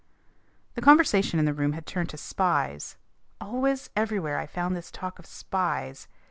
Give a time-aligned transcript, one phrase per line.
[0.73, 2.97] The conversation in the room had turned to spies.
[3.39, 6.07] Always, everywhere, I found this talk of spies.